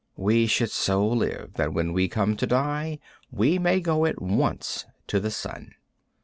We 0.17 0.47
should 0.47 0.71
so 0.71 1.07
live 1.07 1.51
that 1.57 1.75
when 1.75 1.93
we 1.93 2.07
come 2.07 2.35
to 2.37 2.47
die 2.47 2.97
we 3.31 3.59
may 3.59 3.79
go 3.79 4.05
at 4.07 4.19
once 4.19 4.87
to 5.05 5.19
the 5.19 5.29
sun. 5.29 5.75